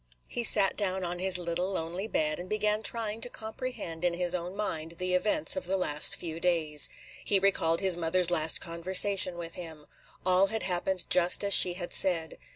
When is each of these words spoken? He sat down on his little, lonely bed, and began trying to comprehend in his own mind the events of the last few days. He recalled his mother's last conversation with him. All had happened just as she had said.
He 0.27 0.43
sat 0.43 0.75
down 0.75 1.03
on 1.03 1.19
his 1.19 1.37
little, 1.37 1.73
lonely 1.73 2.07
bed, 2.07 2.39
and 2.39 2.49
began 2.49 2.81
trying 2.81 3.21
to 3.21 3.29
comprehend 3.29 4.03
in 4.03 4.15
his 4.15 4.33
own 4.33 4.55
mind 4.55 4.93
the 4.93 5.13
events 5.13 5.55
of 5.55 5.65
the 5.65 5.77
last 5.77 6.15
few 6.15 6.39
days. 6.39 6.89
He 7.23 7.37
recalled 7.37 7.81
his 7.81 7.95
mother's 7.95 8.31
last 8.31 8.59
conversation 8.61 9.37
with 9.37 9.53
him. 9.53 9.85
All 10.25 10.47
had 10.47 10.63
happened 10.63 11.05
just 11.11 11.43
as 11.43 11.53
she 11.53 11.73
had 11.73 11.93
said. 11.93 12.39